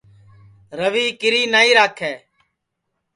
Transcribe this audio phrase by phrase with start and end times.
[0.79, 2.13] روی کیری نائی راکھے